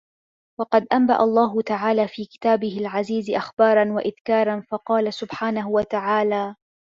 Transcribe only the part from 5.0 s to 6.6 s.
سُبْحَانَهُ وَتَعَالَى